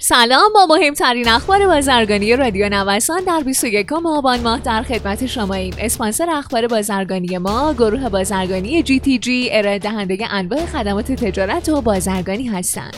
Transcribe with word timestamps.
سلام 0.00 0.52
با 0.54 0.66
مهمترین 0.66 1.28
اخبار 1.28 1.66
بازرگانی 1.66 2.36
رادیو 2.36 2.68
نوسان 2.68 3.24
در 3.24 3.40
21 3.40 3.92
آبان 3.92 4.40
ماه 4.40 4.60
در 4.60 4.82
خدمت 4.82 5.26
شما 5.26 5.54
ایم. 5.54 5.74
اسپانسر 5.78 6.30
اخبار 6.30 6.66
بازرگانی 6.66 7.38
ما 7.38 7.74
گروه 7.74 8.08
بازرگانی 8.08 8.82
جی 8.82 9.00
تی 9.00 9.18
جی 9.18 9.48
ارائه 9.52 9.78
دهنده 9.78 10.34
انواع 10.34 10.66
خدمات 10.66 11.12
تجارت 11.12 11.68
و 11.68 11.80
بازرگانی 11.80 12.46
هستند. 12.46 12.96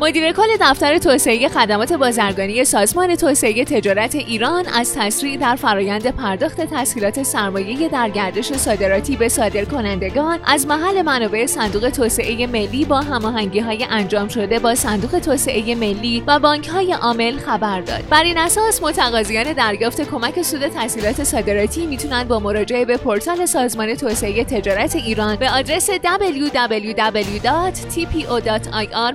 مدیر 0.00 0.32
کل 0.32 0.56
دفتر 0.60 0.98
توسعه 0.98 1.48
خدمات 1.48 1.92
بازرگانی 1.92 2.64
سازمان 2.64 3.16
توسعه 3.16 3.64
تجارت 3.64 4.14
ایران 4.14 4.66
از 4.66 4.94
تسریع 4.94 5.36
در 5.36 5.56
فرایند 5.56 6.06
پرداخت 6.16 6.60
تسهیلات 6.60 7.22
سرمایه 7.22 7.88
در 7.88 8.08
گردش 8.08 8.52
صادراتی 8.52 9.16
به 9.16 9.28
صادرکنندگان 9.28 10.38
از 10.44 10.66
محل 10.66 11.02
منابع 11.02 11.46
صندوق 11.46 11.90
توسعه 11.90 12.46
ملی 12.46 12.84
با 12.84 13.00
هماهنگی 13.00 13.60
های 13.60 13.86
انجام 13.90 14.28
شده 14.28 14.58
با 14.58 14.74
صندوق 14.74 15.18
توسعه 15.18 15.74
ملی 15.74 16.22
و 16.26 16.38
بانک 16.38 16.68
های 16.68 16.92
عامل 16.92 17.38
خبر 17.38 17.80
داد. 17.80 18.08
بر 18.10 18.22
این 18.22 18.38
اساس 18.38 18.82
متقاضیان 18.82 19.52
دریافت 19.52 20.00
کمک 20.00 20.42
سود 20.42 20.68
تسهیلات 20.68 21.24
صادراتی 21.24 21.86
می‌تونند 21.86 22.28
با 22.28 22.38
مراجعه 22.38 22.84
به 22.84 22.96
پورتال 22.96 23.46
سازمان 23.46 23.94
توسعه 23.94 24.44
تجارت 24.44 24.96
ایران 24.96 25.36
به 25.36 25.50
آدرس 25.50 25.90
www.tpo.ir 25.90 26.04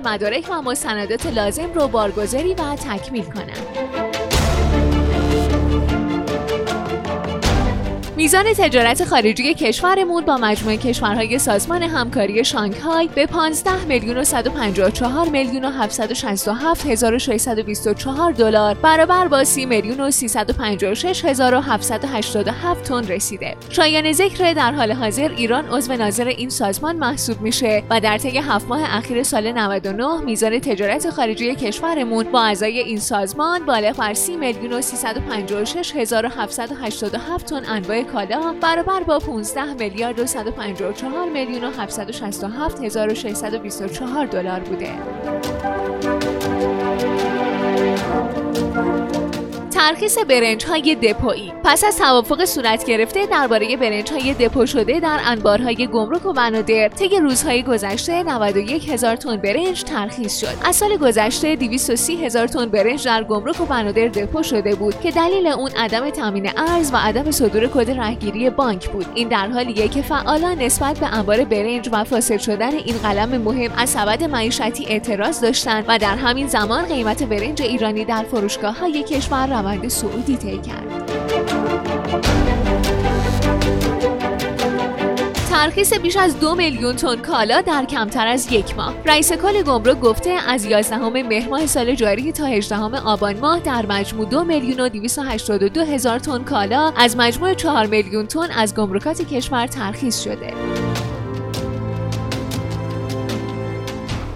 مدارک 0.04 0.44
و 0.50 0.69
مستندات 0.70 1.26
لازم 1.26 1.72
رو 1.72 1.88
بارگذاری 1.88 2.54
و 2.54 2.76
تکمیل 2.76 3.24
کنم. 3.24 4.09
میزان 8.20 8.44
تجارت 8.52 9.04
خارجی 9.04 9.54
کشورمون 9.54 10.24
با 10.24 10.36
مجموع 10.36 10.76
کشورهای 10.76 11.38
سازمان 11.38 11.82
همکاری 11.82 12.44
شانگهای 12.44 13.08
به 13.14 13.26
15 13.26 13.84
میلیون 13.84 14.16
و 14.16 14.24
154 14.24 15.28
میلیون 15.28 15.64
و 15.64 15.70
767 15.70 16.86
هزار 16.86 17.14
و 17.14 18.32
دلار 18.36 18.74
برابر 18.74 19.28
با 19.28 19.44
30 19.44 19.66
میلیون 19.66 20.00
و 20.00 20.10
356 20.10 21.24
هزار 21.24 21.54
و 21.54 21.60
787 21.60 22.84
تن 22.84 23.08
رسیده. 23.08 23.56
شایان 23.70 24.12
ذکر 24.12 24.52
در 24.52 24.72
حال 24.72 24.92
حاضر 24.92 25.30
ایران 25.36 25.68
عضو 25.68 25.92
ناظر 25.92 26.26
این 26.26 26.48
سازمان 26.48 26.96
محسوب 26.96 27.40
میشه 27.40 27.82
و 27.90 28.00
در 28.00 28.18
طی 28.18 28.38
هفت 28.38 28.68
ماه 28.68 28.96
اخیر 28.96 29.22
سال 29.22 29.52
99 29.52 30.20
میزان 30.20 30.58
تجارت 30.58 31.10
خارجی 31.10 31.54
کشورمون 31.54 32.24
با 32.32 32.42
اعضای 32.42 32.78
این 32.78 32.98
سازمان 32.98 33.66
بالغ 33.66 33.96
بر 33.96 34.14
30 34.14 34.36
میلیون 34.36 34.72
و 34.72 34.80
356 34.80 35.96
هزار 35.96 36.26
و 36.26 36.28
787 36.28 37.46
تن 37.46 37.64
انواع 37.66 38.09
کالا 38.12 38.54
برابر 38.62 39.02
با 39.02 39.18
15 39.18 39.74
میلیارد 39.74 40.18
و 40.18 40.26
154 40.26 41.28
میلیون 41.28 41.64
و 41.64 41.70
767 41.70 42.84
هزار 42.84 43.12
و 43.12 43.14
624 43.14 44.26
دلار 44.26 44.60
بوده. 44.60 44.92
ترخیص 49.80 50.18
برنج 50.28 50.64
های 50.66 50.94
دپویی. 50.94 51.52
پس 51.64 51.84
از 51.84 51.98
توافق 51.98 52.44
صورت 52.44 52.84
گرفته 52.84 53.26
درباره 53.26 53.76
برنج 53.76 54.12
های 54.12 54.34
دپو 54.34 54.66
شده 54.66 55.00
در 55.00 55.20
انبارهای 55.24 55.86
گمرک 55.86 56.26
و 56.26 56.32
بنادر 56.32 56.88
طی 56.88 57.20
روزهای 57.20 57.62
گذشته 57.62 58.22
91 58.22 58.90
هزار 58.90 59.16
تن 59.16 59.36
برنج 59.36 59.82
ترخیص 59.84 60.40
شد. 60.40 60.56
از 60.64 60.76
سال 60.76 60.96
گذشته 60.96 61.56
230 61.56 62.24
هزار 62.24 62.46
تن 62.46 62.66
برنج 62.66 63.04
در 63.04 63.24
گمرک 63.24 63.60
و 63.60 63.64
بنادر 63.64 64.08
دپو 64.08 64.42
شده 64.42 64.74
بود 64.74 65.00
که 65.00 65.10
دلیل 65.10 65.46
اون 65.46 65.70
عدم 65.76 66.10
تامین 66.10 66.50
ارز 66.56 66.90
و 66.92 66.96
عدم 66.96 67.30
صدور 67.30 67.66
کد 67.66 67.90
رهگیری 67.90 68.50
بانک 68.50 68.88
بود. 68.88 69.06
این 69.14 69.28
در 69.28 69.48
حالیه 69.48 69.88
که 69.88 70.02
فعالان 70.02 70.62
نسبت 70.62 70.98
به 70.98 71.06
انبار 71.06 71.44
برنج 71.44 71.88
و 71.92 72.04
فاسد 72.04 72.38
شدن 72.38 72.74
این 72.74 72.96
قلم 72.98 73.42
مهم 73.42 73.72
از 73.76 73.90
سبد 73.90 74.24
معیشتی 74.24 74.86
اعتراض 74.86 75.40
داشتند 75.40 75.84
و 75.88 75.98
در 75.98 76.16
همین 76.16 76.48
زمان 76.48 76.84
قیمت 76.84 77.22
برنج 77.22 77.62
ایرانی 77.62 78.04
در 78.04 78.22
فروشگاه 78.22 78.78
های 78.78 79.02
کشور 79.02 79.46
روند 79.46 79.69
سعودی 79.88 80.36
طی 80.36 80.58
کرد. 80.58 81.10
ترخیص 85.50 85.92
بیش 85.92 86.16
از 86.16 86.40
دو 86.40 86.54
میلیون 86.54 86.96
تن 86.96 87.16
کالا 87.16 87.60
در 87.60 87.84
کمتر 87.84 88.26
از 88.26 88.52
یک 88.52 88.76
ماه 88.76 88.94
رئیس 89.06 89.32
کل 89.32 89.62
گمرک 89.62 90.00
گفته 90.00 90.30
از 90.30 90.64
11 90.64 90.98
مهر 90.98 91.48
ماه 91.48 91.66
سال 91.66 91.94
جاری 91.94 92.32
تا 92.32 92.46
18 92.46 92.76
آبان 92.76 93.38
ماه 93.38 93.60
در 93.60 93.86
مجموع 93.86 94.28
دو 94.28 94.44
میلیون 94.44 94.80
و 94.80 94.88
282 94.88 95.80
هزار 95.80 96.18
تن 96.18 96.44
کالا 96.44 96.92
از 96.96 97.16
مجموع 97.16 97.54
4 97.54 97.86
میلیون 97.86 98.26
تن 98.26 98.50
از 98.50 98.74
گمرکات 98.74 99.22
کشور 99.22 99.66
ترخیص 99.66 100.22
شده 100.22 100.52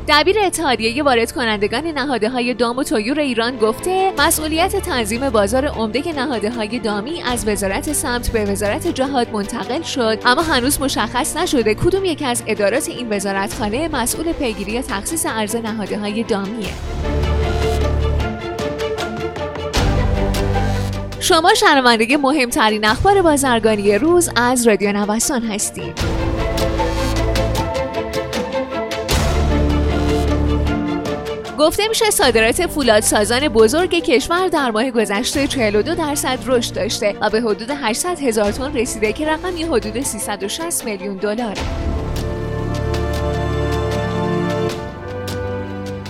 دبیر 0.08 0.38
اتحادیه 0.38 1.02
وارد 1.02 1.32
کنندگان 1.32 1.86
نهاده 1.86 2.28
های 2.28 2.54
دام 2.54 2.78
و 2.78 2.82
تویور 2.82 3.20
ایران 3.20 3.56
گفته 3.56 4.12
مسئولیت 4.18 4.76
تنظیم 4.76 5.30
بازار 5.30 5.66
عمده 5.66 6.12
نهاده 6.12 6.50
های 6.50 6.78
دامی 6.78 7.22
از 7.22 7.48
وزارت 7.48 7.92
سمت 7.92 8.30
به 8.30 8.44
وزارت 8.44 8.88
جهاد 8.88 9.30
منتقل 9.30 9.82
شد 9.82 10.18
اما 10.24 10.42
هنوز 10.42 10.80
مشخص 10.80 11.36
نشده 11.36 11.74
کدوم 11.74 12.04
یکی 12.04 12.24
از 12.24 12.42
ادارات 12.46 12.88
این 12.88 13.06
وزارتخانه 13.10 13.88
مسئول 13.88 14.32
پیگیری 14.32 14.82
تخصیص 14.82 15.26
ارز 15.28 15.56
نهاده 15.56 15.98
های 15.98 16.22
دامیه 16.22 16.72
شما 21.20 21.54
شنونده 21.54 22.16
مهمترین 22.16 22.84
اخبار 22.84 23.22
بازرگانی 23.22 23.98
روز 23.98 24.30
از 24.36 24.66
رادیو 24.66 24.92
نوسان 24.92 25.42
هستید. 25.42 26.23
گفته 31.64 31.88
میشه 31.88 32.10
صادرات 32.10 32.66
فولاد 32.66 33.02
سازان 33.02 33.48
بزرگ 33.48 33.90
کشور 33.90 34.48
در 34.48 34.70
ماه 34.70 34.90
گذشته 34.90 35.46
42 35.46 35.94
درصد 35.94 36.38
رشد 36.46 36.74
داشته 36.74 37.16
و 37.20 37.30
به 37.30 37.40
حدود 37.40 37.70
800 37.70 38.20
هزار 38.20 38.52
تن 38.52 38.74
رسیده 38.74 39.12
که 39.12 39.26
رقمی 39.26 39.62
حدود 39.62 40.00
360 40.00 40.84
میلیون 40.84 41.16
دلار. 41.16 41.58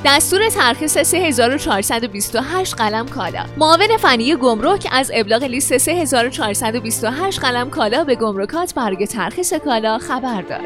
دستور 0.04 0.48
ترخیص 0.48 0.98
3428 0.98 2.74
قلم 2.74 3.08
کالا 3.08 3.46
معاون 3.56 3.96
فنی 3.96 4.36
گمرک 4.36 4.88
از 4.92 5.10
ابلاغ 5.14 5.44
لیست 5.44 5.78
3428 5.78 7.40
قلم 7.40 7.70
کالا 7.70 8.04
به 8.04 8.14
گمرکات 8.14 8.74
برای 8.74 9.06
ترخیص 9.06 9.54
کالا 9.54 9.98
خبر 9.98 10.42
داد. 10.42 10.60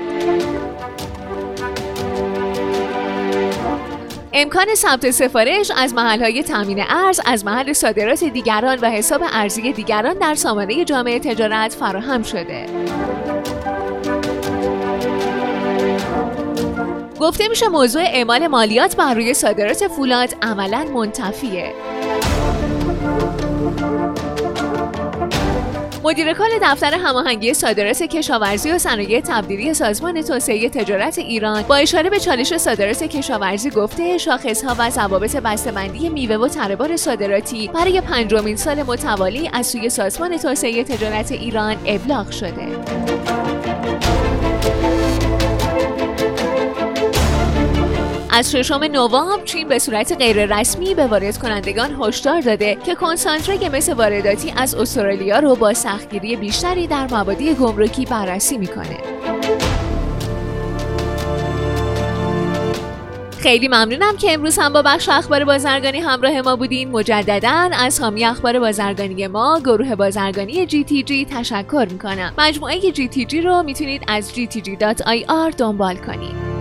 امکان 4.33 4.67
ثبت 4.75 5.11
سفارش 5.11 5.71
از 5.77 5.93
های 5.93 6.43
تامین 6.43 6.85
ارز 6.89 7.21
از 7.27 7.45
محل 7.45 7.73
صادرات 7.73 8.25
دیگران 8.25 8.79
و 8.79 8.91
حساب 8.91 9.23
ارزی 9.33 9.73
دیگران 9.73 10.19
در 10.19 10.35
سامانه 10.35 10.85
جامعه 10.85 11.19
تجارت 11.19 11.75
فراهم 11.75 12.23
شده. 12.23 12.67
گفته 17.21 17.49
میشه 17.49 17.69
موضوع 17.69 18.03
اعمال 18.03 18.47
مالیات 18.47 18.97
بر 18.97 19.15
روی 19.15 19.35
صادرات 19.35 19.89
فولاد 19.89 20.35
عملا 20.43 20.85
منتفیه. 20.85 21.73
مدیر 26.05 26.33
کل 26.33 26.59
دفتر 26.63 26.95
هماهنگی 26.95 27.55
صادرات 27.55 28.03
کشاورزی 28.03 28.71
و 28.71 28.79
صنایع 28.79 29.21
تبدیلی 29.21 29.75
سازمان 29.75 30.23
توسعه 30.23 30.69
تجارت 30.69 31.19
ایران 31.19 31.63
با 31.63 31.77
اشاره 31.77 32.11
به 32.11 32.21
چالش 32.21 32.57
صادرات 32.57 33.03
کشاورزی 33.03 33.71
گفته 33.71 34.19
شاخصها 34.19 34.77
و 34.79 34.91
ضوابط 34.91 35.37
بسته‌بندی 35.37 36.09
میوه 36.09 36.37
و 36.37 36.49
تربار 36.49 36.97
صادراتی 36.97 37.69
برای 37.69 38.01
پنجمین 38.01 38.57
سال 38.57 38.83
متوالی 38.83 39.51
از 39.53 39.67
سوی 39.67 39.89
سازمان 39.89 40.37
توسعه 40.37 40.85
تجارت 40.85 41.33
ایران 41.33 41.77
ابلاغ 41.87 42.31
شده. 42.31 43.18
از 48.39 48.53
ششم 48.53 48.85
نوامبر 48.85 49.45
چین 49.45 49.69
به 49.69 49.79
صورت 49.79 50.17
غیررسمی 50.19 50.95
به 50.95 51.07
وارد 51.07 51.39
کنندگان 51.39 51.97
هشدار 52.01 52.41
داده 52.41 52.79
که 52.87 52.95
کنسانتره 52.95 53.69
مثل 53.69 53.93
وارداتی 53.93 54.53
از 54.57 54.75
استرالیا 54.75 55.39
رو 55.39 55.57
با 55.57 55.75
سختگیری 55.75 56.37
بیشتری 56.37 56.87
در 56.87 57.15
مبادی 57.15 57.55
گمرکی 57.55 58.05
بررسی 58.05 58.59
می‌کنه. 58.59 58.97
خیلی 63.39 63.69
ممنونم 63.69 64.17
که 64.17 64.33
امروز 64.33 64.59
هم 64.59 64.73
با 64.73 64.83
بخش 64.83 65.09
اخبار 65.09 65.45
بازرگانی 65.45 66.01
همراه 66.01 66.41
ما 66.41 66.57
بودین. 66.57 66.91
مجددا 66.91 67.71
از 67.73 68.01
حامی 68.01 68.25
اخبار 68.25 68.59
بازرگانی 68.59 69.27
ما 69.27 69.61
گروه 69.65 69.95
بازرگانی 69.95 70.67
جی 70.67 70.85
تی 70.85 71.03
جی 71.03 71.25
تشکر 71.31 71.87
می‌کنم. 71.91 72.33
مجموعه 72.39 72.81
جی 72.81 73.09
تی 73.09 73.25
جی 73.25 73.41
رو 73.41 73.63
می‌تونید 73.63 74.03
از 74.09 74.33
gtg.ir 74.33 75.57
دنبال 75.59 75.97
کنید. 75.97 76.58